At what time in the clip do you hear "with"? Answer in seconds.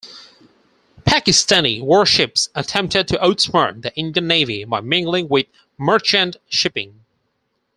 5.27-5.45